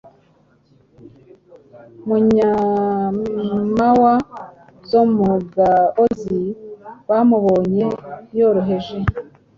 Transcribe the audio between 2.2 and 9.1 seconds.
nyamawa zo mu gaozi bamubonye yoroheje,